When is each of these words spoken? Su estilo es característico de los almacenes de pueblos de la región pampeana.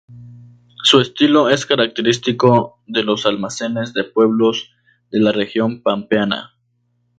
Su 0.81 0.99
estilo 0.99 1.47
es 1.51 1.67
característico 1.67 2.81
de 2.87 3.03
los 3.03 3.27
almacenes 3.27 3.93
de 3.93 4.03
pueblos 4.03 4.71
de 5.11 5.19
la 5.19 5.31
región 5.31 5.83
pampeana. 5.83 6.55